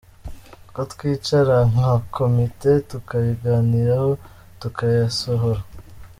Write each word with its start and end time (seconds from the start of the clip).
ko 0.73 0.81
twicara 0.91 1.55
nka 1.71 1.93
komite 2.15 2.71
tukabiganiraho 2.89 4.09
tukayasohora. 4.59 5.61